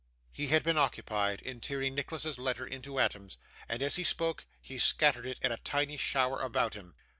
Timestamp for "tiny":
5.57-5.95